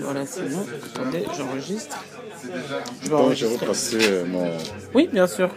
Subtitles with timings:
[0.00, 0.66] Voilà, c'est bon.
[0.94, 2.04] Attendez, j'enregistre.
[3.02, 4.50] Je vais je vais passer euh, mon.
[4.94, 5.50] Oui, bien sûr.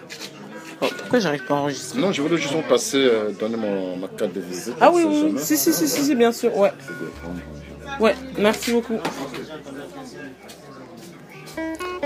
[0.82, 2.00] Oh, pourquoi j'arrive pas à enregistrer?
[2.00, 4.76] Non, je voulais juste passer, euh, donner mon, ma carte de visite.
[4.80, 6.72] Ah oui, oui, si, si, si, si, bien sûr, ouais.
[8.00, 8.98] Ouais, merci beaucoup.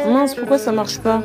[0.08, 1.22] Mince, pourquoi ça marche pas?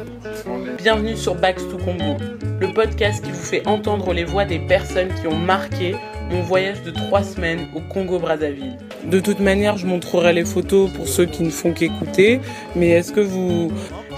[0.77, 2.17] Bienvenue sur Backs to Congo,
[2.61, 5.97] le podcast qui vous fait entendre les voix des personnes qui ont marqué
[6.31, 8.77] mon voyage de trois semaines au Congo-Brazzaville.
[9.07, 12.41] De toute manière, je montrerai les photos pour ceux qui ne font qu'écouter,
[12.75, 13.71] mais est-ce que vous...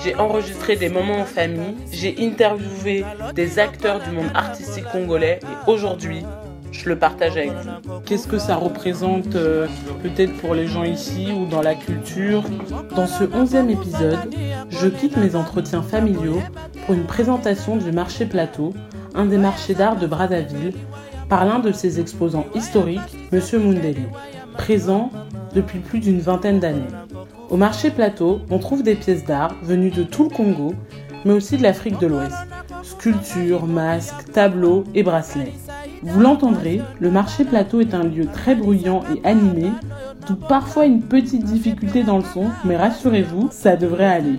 [0.02, 5.70] J'ai enregistré des moments en famille, j'ai interviewé des acteurs du monde artistique congolais et
[5.70, 6.24] aujourd'hui,
[6.72, 8.00] je le partage avec vous.
[8.06, 9.66] Qu'est-ce que ça représente euh,
[10.02, 12.44] peut-être pour les gens ici ou dans la culture?
[12.96, 14.18] Dans ce onzième épisode,
[14.70, 16.40] je quitte mes entretiens familiaux
[16.86, 18.72] pour une présentation du marché plateau,
[19.14, 20.72] un des marchés d'art de Brazzaville,
[21.28, 23.00] par l'un de ses exposants historiques,
[23.32, 23.40] M.
[23.52, 24.08] Mundele,
[24.52, 25.10] présent
[25.54, 26.86] depuis plus d'une vingtaine d'années.
[27.48, 30.74] Au marché plateau, on trouve des pièces d'art venues de tout le Congo,
[31.24, 32.36] mais aussi de l'Afrique de l'Ouest.
[32.82, 35.52] Sculptures, masques, tableaux et bracelets.
[36.02, 39.70] Vous l'entendrez, le marché plateau est un lieu très bruyant et animé,
[40.26, 44.38] d'où parfois une petite difficulté dans le son, mais rassurez-vous, ça devrait aller.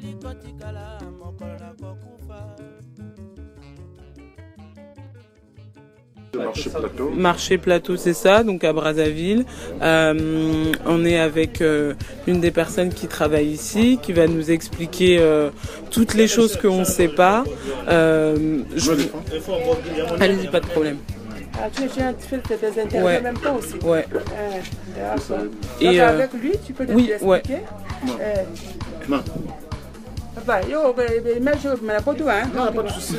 [6.45, 7.09] Marché Plateau.
[7.15, 9.45] Marché Plateau, c'est ça, donc à Brazzaville.
[9.81, 11.93] Euh, on est avec euh,
[12.27, 15.49] une des personnes qui travaille ici, qui va nous expliquer euh,
[15.91, 17.43] toutes les choses qu'on ne sait pas.
[17.87, 18.91] Je...
[20.19, 20.97] Allez-y, pas de problème.
[21.53, 23.19] Ah, tu, tu, fais tes interviews ouais.
[23.19, 24.05] en même temps aussi Ouais.
[25.81, 28.45] Et Donc, avec lui, tu peux oui, lui expliquer ouais.
[29.09, 29.21] Non.
[30.45, 30.95] Papa, yo,
[31.41, 32.43] mais je me la photo, hein.
[32.55, 33.15] Non, pas de souci.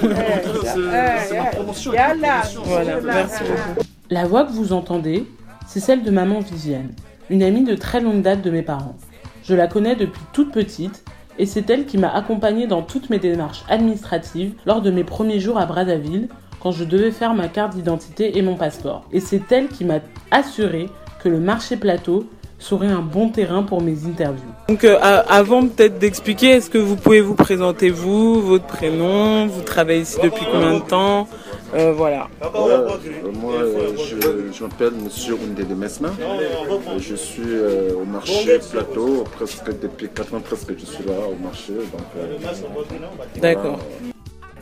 [1.27, 1.92] C'est ma promotion.
[1.92, 2.42] Yalla.
[2.65, 3.87] Voilà, merci beaucoup.
[4.11, 5.27] La voix que vous entendez,
[5.67, 6.91] c'est celle de maman Viviane,
[7.31, 8.97] une amie de très longue date de mes parents.
[9.45, 11.05] Je la connais depuis toute petite
[11.39, 15.41] et c'est elle qui m'a accompagnée dans toutes mes démarches administratives lors de mes premiers
[15.41, 16.28] jours à Brazzaville
[16.61, 19.04] quand je devais faire ma carte d'identité et mon passeport.
[19.12, 20.00] Et c'est elle qui m'a
[20.31, 20.89] assuré
[21.22, 22.28] que le marché plateau
[22.62, 24.53] serait un bon terrain pour mes interviews.
[24.69, 29.62] Donc euh, avant peut-être d'expliquer, est-ce que vous pouvez vous présenter vous, votre prénom, vous
[29.62, 31.28] travaillez ici depuis combien de temps
[31.75, 32.28] euh, Voilà.
[32.43, 32.89] Euh,
[33.34, 33.55] moi,
[33.99, 36.11] je, je m'appelle Monsieur Oundé Mesma.
[36.99, 41.43] Je suis euh, au marché plateau presque depuis 4 ans presque je suis là au
[41.43, 41.72] marché.
[43.41, 43.81] D'accord.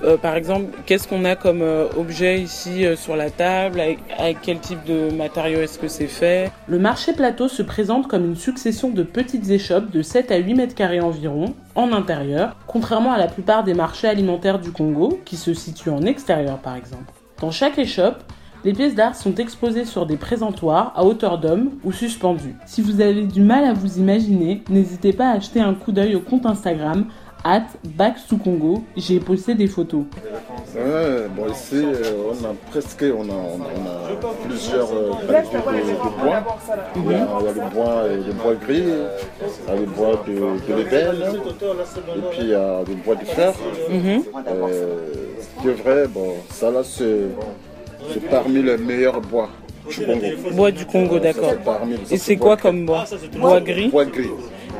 [0.03, 3.81] Euh, par exemple, qu'est-ce qu'on a comme euh, objet ici euh, sur la table?
[3.81, 6.51] Avec, quel type de matériaux est-ce que c'est fait?
[6.69, 10.55] Le marché plateau se présente comme une succession de petites échoppes de 7 à 8
[10.55, 15.37] mètres carrés environ, en intérieur, contrairement à la plupart des marchés alimentaires du Congo, qui
[15.37, 17.13] se situent en extérieur par exemple.
[17.41, 18.23] Dans chaque échoppe,
[18.63, 22.57] les pièces d'art sont exposées sur des présentoirs à hauteur d'homme ou suspendues.
[22.67, 26.15] Si vous avez du mal à vous imaginer, n'hésitez pas à acheter un coup d'œil
[26.15, 27.07] au compte Instagram
[27.45, 30.05] at Back sous Congo, j'ai posté des photos.
[30.75, 35.13] Ouais, bon ici euh, on a presque on a, on a, on a plusieurs euh,
[35.27, 36.45] qualités de, de, bois.
[36.97, 39.87] Il y, a, il y a le bois, le bois gris, il y a le
[39.87, 43.53] bois de, de l'ébène, et puis il y a le bois de fer.
[43.91, 44.23] Mm -hmm.
[44.47, 44.99] euh,
[45.41, 49.49] ce qui est vrai, bon, ça là c'est parmi les meilleurs bois.
[49.89, 50.27] Du Congo.
[50.53, 51.55] Bois du Congo, d'accord.
[52.11, 53.05] Et c'est quoi comme bois
[53.41, 54.31] Bois gris Bois gris.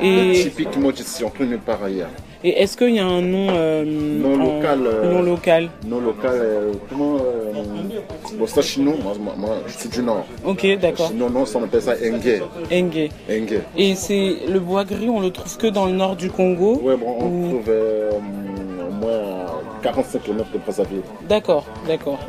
[0.01, 0.33] Et...
[0.43, 2.09] Typiquement d'ici, on peut nulle part ailleurs.
[2.43, 4.55] Et est-ce qu'il y a un nom euh, non en...
[4.55, 5.69] local euh, Non local.
[5.85, 6.31] Non local.
[6.33, 7.17] Euh, comment
[8.37, 10.25] Bon, ça chez nous, moi, moi, je suis du nord.
[10.45, 11.11] Ok, d'accord.
[11.13, 12.41] Non, non, ça on appelle ça Engue.
[12.71, 13.09] Engue.
[13.29, 13.61] Engue.
[13.77, 16.95] Et c'est le bois gris, on le trouve que dans le nord du Congo Oui,
[16.97, 17.47] bon, on ou...
[17.49, 21.01] trouve au moins à 45 km de Brazzaville.
[21.27, 22.19] D'accord, d'accord.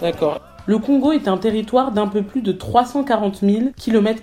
[0.00, 0.40] D'accord.
[0.66, 4.22] Le Congo est un territoire d'un peu plus de 340 000 km.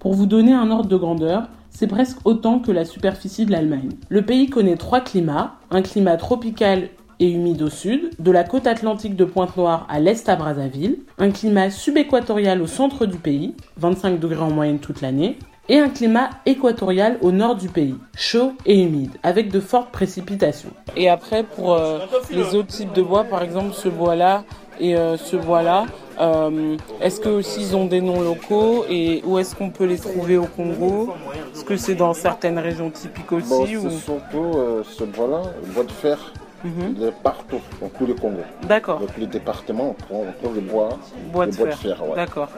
[0.00, 1.44] Pour vous donner un ordre de grandeur,
[1.76, 3.90] c'est presque autant que la superficie de l'Allemagne.
[4.08, 6.88] Le pays connaît trois climats, un climat tropical
[7.20, 11.30] et humide au sud, de la côte atlantique de Pointe-Noire à l'est à Brazzaville, un
[11.30, 15.38] climat subéquatorial au centre du pays, 25 degrés en moyenne toute l'année,
[15.68, 20.72] et un climat équatorial au nord du pays, chaud et humide, avec de fortes précipitations.
[20.96, 21.98] Et après, pour euh,
[22.30, 24.44] les autres types de bois, par exemple ce bois-là
[24.80, 25.86] et euh, ce bois-là,
[26.20, 29.98] euh, est-ce que aussi ils ont des noms locaux et où est-ce qu'on peut les
[29.98, 31.14] trouver au Congo?
[31.52, 33.90] Est-ce que c'est dans certaines régions typiques aussi bon, ou...
[33.90, 36.18] C'est surtout euh, ce bois-là, le bois de fer.
[36.64, 36.94] Mm -hmm.
[36.96, 38.42] Il est partout, dans tout le Congo.
[38.66, 38.98] D'accord.
[39.00, 40.88] Dans tous les départements, on trouve, on trouve le bois,
[41.32, 41.76] bois le de bois fer.
[41.76, 42.16] de fer ouais.
[42.16, 42.48] D'accord.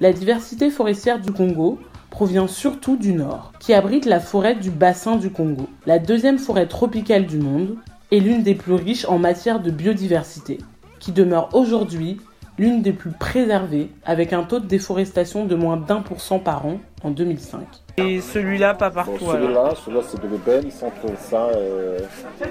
[0.00, 1.78] La diversité forestière du Congo
[2.10, 6.66] provient surtout du nord, qui abrite la forêt du bassin du Congo, la deuxième forêt
[6.66, 7.70] tropicale du monde
[8.10, 10.58] et l'une des plus riches en matière de biodiversité,
[11.02, 12.12] qui demeure aujourd'hui
[12.60, 16.66] l'une des plus préservées, avec un taux de déforestation de moins d'un pour cent par
[16.66, 17.60] an en 2005.
[17.96, 21.98] Et celui-là, pas partout celui-là, celui-là c'est de l'ébène, ils sont trouve ça euh,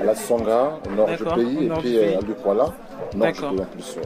[0.01, 2.15] à la Songa, au nord du pays, et puis du euh, pays.
[2.15, 2.65] à Lukwala,
[3.15, 3.95] nord du pays en plus.
[3.97, 4.01] ouais.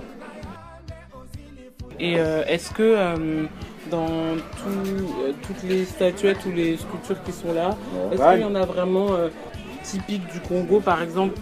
[2.00, 3.46] Et euh, est-ce que euh,
[3.92, 8.16] dans tout- euh, toutes les statuettes ou les sculptures qui sont là, Ouais.
[8.16, 9.30] est-ce qu'il y en a vraiment euh,
[9.84, 11.36] typiques du Congo Par exemple,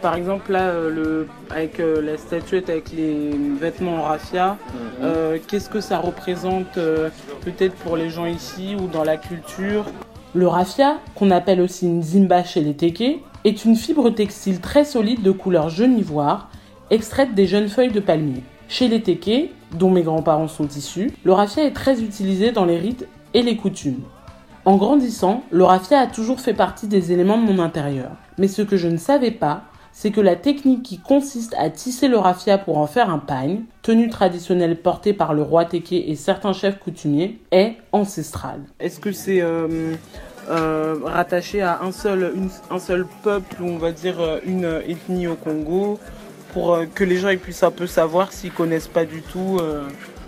[0.00, 3.30] par exemple là, euh, le, avec euh, la statuette avec les
[3.60, 4.56] vêtements en raffia,
[5.02, 7.10] euh, qu'est-ce que ça représente euh,
[7.42, 9.84] peut-être pour les gens ici ou dans la culture?
[10.34, 14.84] Le raffia, qu'on appelle aussi une zimba chez les Teke, est une fibre textile très
[14.84, 16.50] solide de couleur jaune ivoire,
[16.90, 18.42] extraite des jeunes feuilles de palmier.
[18.68, 22.78] Chez les Teke, dont mes grands-parents sont issus, le raffia est très utilisé dans les
[22.78, 24.02] rites et les coutumes.
[24.68, 28.10] En grandissant, le raffia a toujours fait partie des éléments de mon intérieur.
[28.36, 29.62] Mais ce que je ne savais pas,
[29.92, 33.62] c'est que la technique qui consiste à tisser le raffia pour en faire un pagne,
[33.80, 38.60] tenue traditionnelle portée par le roi Teke et certains chefs coutumiers, est ancestrale.
[38.78, 39.94] Est-ce que c'est euh,
[40.50, 45.98] euh, rattaché à un seul, peuple ou on va dire euh, une ethnie au Congo
[46.52, 49.60] pour que les gens puissent un peu savoir s'ils connaissent pas du tout.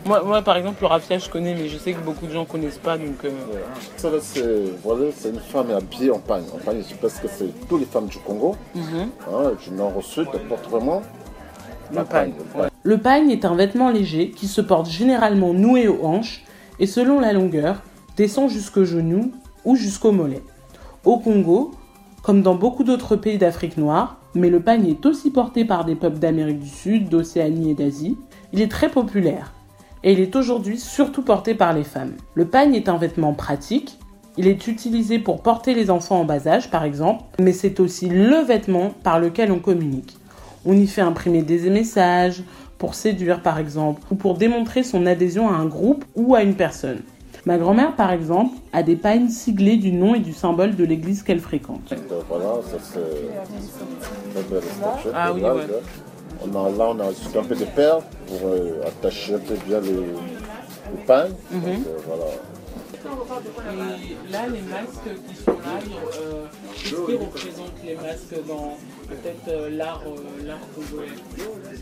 [0.07, 2.45] Moi, moi, par exemple, le raffia, je connais, mais je sais que beaucoup de gens
[2.45, 3.25] connaissent pas, donc...
[3.25, 3.61] euh, Ouais.
[3.97, 6.45] Ça, là, c'est voilà, c'est une femme habillée en pagne.
[6.55, 9.09] En pagne, je pense que c'est toutes les femmes du Congo, mhm.
[9.33, 11.03] hein, du nord au sud, elles portent vraiment
[11.93, 12.71] Le pagne, le pagne.
[12.83, 16.45] Le pagne est un vêtement léger qui se porte généralement noué aux hanches
[16.79, 17.83] et selon la longueur,
[18.17, 19.33] descend jusqu'au genou
[19.65, 20.43] ou jusqu'au mollet.
[21.05, 21.73] Au Congo,
[22.23, 25.95] comme dans beaucoup d'autres pays d'Afrique noire, mais le pagne est aussi porté par des
[25.95, 28.17] peuples d'Amérique du Sud, d'Océanie et d'Asie,
[28.53, 29.53] il est très populaire
[30.05, 32.15] et il est aujourd'hui surtout porté par les femmes.
[32.35, 33.99] Le pagne est un vêtement pratique,
[34.37, 38.09] il est utilisé pour porter les enfants en bas âge par exemple, mais c'est aussi
[38.09, 40.17] le vêtement par lequel on communique.
[40.65, 42.43] On y fait imprimer des messages,
[42.81, 46.55] pour séduire par exemple, ou pour démontrer son adhésion à un groupe ou à une
[46.55, 47.01] personne.
[47.45, 51.23] Ma grand-mère par exemple a des pagnes siglées du nom et du symbole de l'église
[51.23, 51.95] qu'elle fréquente.
[52.29, 52.99] Voilà, ça c'est
[54.35, 55.13] la belle statuette.
[55.15, 55.63] Ah oui, là, ouais.
[56.43, 59.55] On a, là, on a juste un peu de perles pour euh, attacher un peu
[59.67, 59.81] bien.
[59.81, 59.91] Donc,
[61.11, 61.29] euh,
[62.07, 62.27] voilà.
[63.03, 65.79] Et là, les masques qui sont là,
[66.21, 66.45] euh,
[66.75, 68.77] qu'est-ce qui représente les masques dans
[69.09, 70.03] peut-être euh, l'art
[70.45, 71.09] l'art congolais?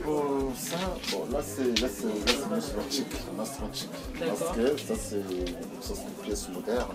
[0.06, 0.76] Bon, ça,
[1.10, 3.90] bon, là c'est là c'est là, c'est masque antique, masque antique.
[4.20, 5.24] Parce que ça c'est
[5.80, 6.86] ça c'est une pièce moderne.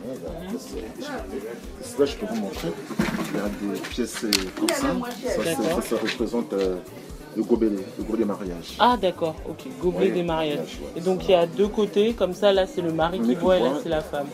[0.50, 2.72] pièce, euh, et Là je peux vous montrer.
[3.34, 4.76] Il y a des pièces euh, comme ça.
[5.28, 6.78] Ça, ça, ça représente euh,
[7.36, 8.76] le gobelet, le gobelet mariage.
[8.80, 10.80] Ah d'accord, ok, gobelet des mariages.
[10.82, 10.98] ouais.
[10.98, 13.58] Et donc il y a deux côtés, comme ça là c'est le mari qui voit
[13.58, 14.28] et là c'est la femme.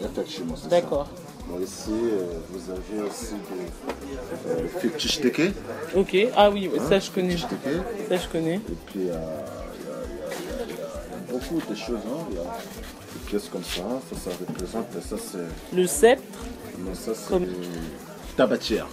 [0.69, 1.07] D'accord.
[1.47, 5.53] Bon, ici, euh, vous avez aussi des euh, le teke.
[5.95, 7.37] Ok, ah oui, ça je connais.
[7.37, 7.47] Ça
[8.17, 8.55] je connais.
[8.57, 11.97] Et puis, il y a, y y y beaucoup de choses.
[12.05, 12.25] hein.
[12.29, 13.81] Il y a des pièces comme ça.
[14.11, 14.85] Ça, ça représente.
[15.01, 15.75] Ça, c'est.
[15.75, 16.37] Le sceptre.
[16.77, 17.51] non, ça, c'est Comme- des
[18.39, 18.87] tabatières.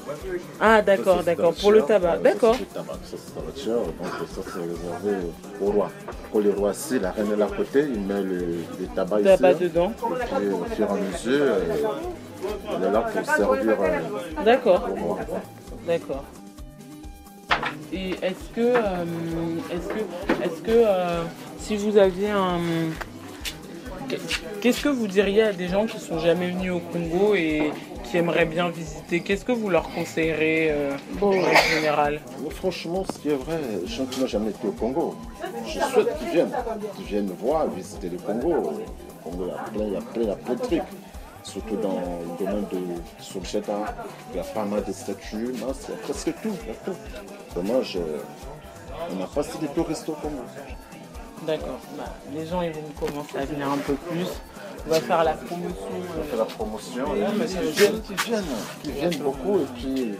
[0.61, 2.21] Ah d'accord, d'accord, pour le tabatière.
[2.21, 2.31] tabac.
[2.31, 2.57] D'accord.
[2.57, 3.77] Ça, c'est tabatière.
[3.77, 5.27] Donc, ça, c'est réservé
[5.61, 5.91] au roi.
[6.33, 8.39] Quand le roi assis, la reine est là à côté, il met le,
[8.81, 9.63] les tabacs Tabac ici.
[9.65, 9.93] dedans.
[10.43, 11.61] Et au fur et à mesure, euh,
[12.77, 15.19] elle est là pour servir euh, D'accord, au roi.
[15.87, 16.25] d'accord.
[17.93, 19.05] Et est-ce que, euh,
[19.73, 21.23] est-ce que, est-ce que, euh,
[21.61, 22.59] si vous aviez un,
[24.61, 27.71] qu'est-ce que vous diriez à des gens qui sont jamais venus au Congo et
[28.17, 31.33] qui aimeraient bien visiter Qu'est-ce que vous leur conseillerez euh, en
[31.75, 32.21] général
[32.51, 35.15] franchement, ce qui est vrai, les gens qui n'ont jamais été au Congo,
[35.67, 36.51] je souhaite qu'ils viennent,
[36.97, 38.55] qu'ils viennent voir, visiter le Congo.
[38.55, 40.61] Au Congo, il y a plein, il y a plein, il y a plein de
[40.61, 40.83] trucs.
[41.43, 43.95] Surtout dans le domaine de Solcheta,
[44.33, 46.69] il y a pas mal de statues, non, c'est- il y a presque tout, il
[46.69, 46.97] y a tout.
[47.55, 47.99] Vraiment, je-
[49.13, 50.43] on n'a pas si de touristes au Congo.
[51.47, 51.79] D'accord.
[51.99, 52.05] Bah,
[52.35, 54.27] les gens ils vont commencer à venir un peu plus.
[54.87, 55.75] On va faire la promotion.
[55.91, 57.05] On euh, fait la promotion,
[57.39, 58.45] mais qu'ils viennent, qu'ils viennent,
[58.83, 60.15] qu'ils viennent beaucoup, et puis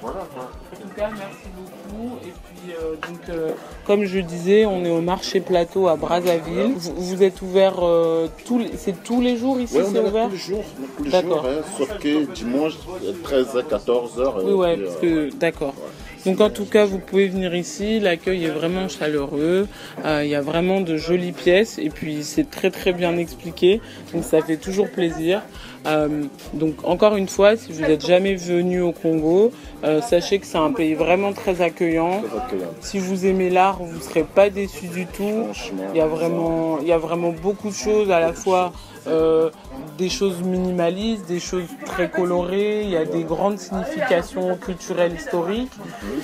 [0.00, 0.50] voilà quoi.
[0.72, 2.16] En tout cas, merci beaucoup.
[2.22, 3.50] Et puis, euh, donc, euh,
[3.84, 6.74] comme je disais, on est au marché plateau à Brazzaville.
[6.76, 10.32] Vous, vous êtes ouvert euh, tous les, c'est tous les jours ici, c'est ouvert tous
[10.32, 10.64] les jours,
[10.96, 11.42] tous les D'accord.
[11.42, 12.74] jours, hein, sauf que dimanche,
[13.24, 14.44] 13h, 14h.
[14.44, 15.74] Oui, ouais, parce que d'accord.
[16.26, 18.00] Donc en tout cas, vous pouvez venir ici.
[18.00, 19.68] L'accueil est vraiment chaleureux.
[20.04, 23.80] Euh, Il y a vraiment de jolies pièces et puis c'est très très bien expliqué.
[24.12, 25.42] Donc ça fait toujours plaisir.
[25.86, 29.52] Euh, donc encore une fois, si vous n'êtes jamais venu au Congo,
[29.84, 32.22] euh, sachez que c'est un pays vraiment très accueillant.
[32.80, 35.46] Si vous aimez l'art, vous ne serez pas déçus du tout.
[35.94, 38.72] Il y a vraiment, il y a vraiment beaucoup de choses à la fois
[39.06, 39.50] euh,
[39.96, 45.72] des choses minimalistes, des choses très colorées, il y a des grandes significations culturelles historiques.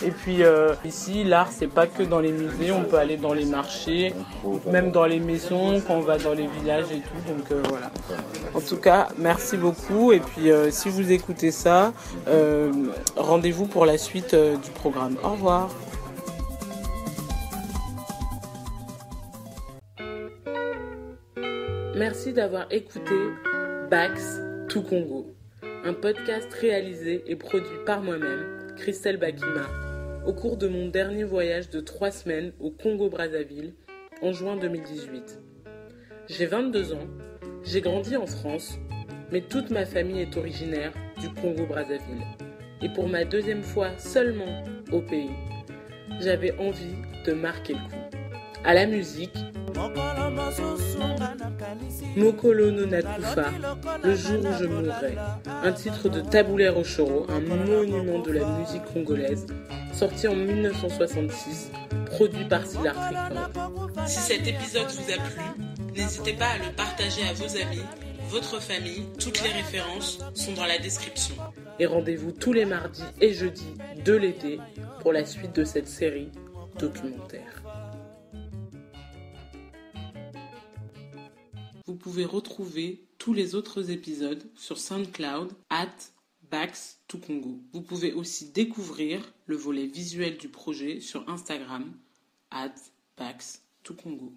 [0.05, 0.43] Et puis
[0.85, 4.15] ici, l'art, c'est pas que dans les musées, on peut aller dans les marchés,
[4.71, 7.33] même dans les maisons, quand on va dans les villages et tout.
[7.33, 7.91] Donc voilà.
[8.55, 10.13] En tout cas, merci beaucoup.
[10.13, 11.93] Et puis si vous écoutez ça,
[13.17, 15.17] rendez-vous pour la suite du programme.
[15.23, 15.71] Au revoir.
[21.97, 23.15] Merci d'avoir écouté
[23.89, 25.35] Bax to Congo,
[25.85, 29.69] un podcast réalisé et produit par moi-même, Christelle Bakima,
[30.27, 33.75] au cours de mon dernier voyage de trois semaines au Congo-Brazzaville
[34.23, 35.41] en juin 2018.
[36.29, 37.07] J'ai 22 ans,
[37.63, 38.79] j'ai grandi en France,
[39.33, 42.25] mais toute ma famille est originaire du Congo-Brazzaville.
[42.83, 45.31] Et pour ma deuxième fois seulement au pays,
[46.21, 48.19] j'avais envie de marquer le coup.
[48.65, 49.37] À la musique,
[52.17, 53.51] Mokolo no Nakufa,
[54.03, 55.17] Le jour où je mourrai,
[55.63, 59.47] un titre de Taboulé Rochoro, un monument de la musique congolaise,
[59.93, 61.73] sorti en 1966,
[62.07, 62.95] produit par Silar
[64.07, 65.65] Si cet épisode vous a plu,
[65.97, 67.83] n'hésitez pas à le partager à vos amis,
[68.29, 71.35] votre famille, toutes les références sont dans la description.
[71.79, 74.59] Et rendez-vous tous les mardis et jeudis de l'été
[75.01, 76.29] pour la suite de cette série
[76.79, 77.63] documentaire.
[81.87, 85.95] Vous pouvez retrouver tous les autres épisodes sur SoundCloud at
[86.51, 87.61] Bax to Congo.
[87.73, 91.93] Vous pouvez aussi découvrir le volet visuel du projet sur Instagram
[92.51, 92.75] at
[93.17, 94.33] Bax to Congo.